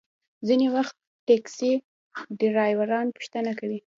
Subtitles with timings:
[0.47, 0.95] ځینې وخت
[1.27, 1.71] ټکسي
[2.39, 3.79] ډریوران پوښتنه کوي.